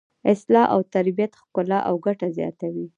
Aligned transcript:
اصلاح 0.31 0.67
او 0.73 0.79
ترتیب 0.93 1.19
ښکلا 1.41 1.79
او 1.89 1.95
ګټه 2.05 2.27
زیاتوي. 2.37 2.85